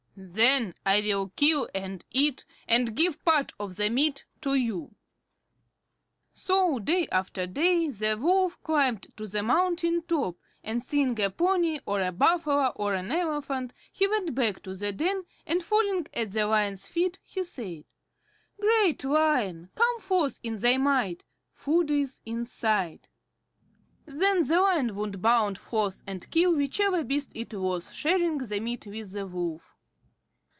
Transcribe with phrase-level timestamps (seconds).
[0.13, 4.93] Then I will kill and eat, and give part of the meat to you."
[6.33, 11.79] So day after day the Wolf climbed to the mountain top, and seeing a pony,
[11.85, 16.33] or a buffalo, or an elephant, he went back to the den, and falling at
[16.33, 17.85] the Lion's feet he said:
[18.59, 21.23] "Great Lion, come forth in thy might.
[21.53, 23.07] Food is in sight."
[24.05, 28.85] Then the Lion would bound forth and kill whichever beast it was, sharing the meat
[28.85, 29.77] with the Wolf.